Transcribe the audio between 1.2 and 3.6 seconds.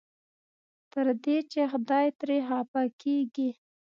دې چې خدای ترې خفه کېږي.